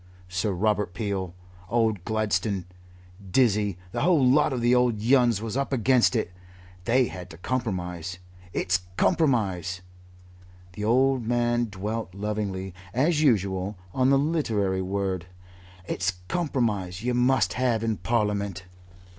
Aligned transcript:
Sir 0.29 0.51
Robert 0.51 0.95
Peel, 0.95 1.35
old 1.69 2.03
Gladstone, 2.05 2.65
Dizzy, 3.29 3.77
the 3.91 4.01
whole 4.01 4.25
lot 4.27 4.51
of 4.51 4.59
the 4.59 4.73
old 4.73 4.97
Yuns 4.99 5.43
was 5.43 5.55
up 5.55 5.71
against 5.71 6.15
it. 6.15 6.31
They 6.85 7.05
had 7.05 7.29
to 7.29 7.37
compromise. 7.37 8.17
It's 8.51 8.79
compromise" 8.97 9.81
the 10.73 10.83
old 10.83 11.27
man 11.27 11.65
dwelt 11.65 12.15
lovingly, 12.15 12.73
as 12.95 13.21
usual, 13.21 13.77
on 13.93 14.09
the 14.09 14.17
literary 14.17 14.81
word 14.81 15.27
"it's 15.85 16.13
compromise 16.27 17.03
you 17.03 17.13
must 17.13 17.53
have 17.53 17.83
in 17.83 17.97
Parliament." 17.97 18.63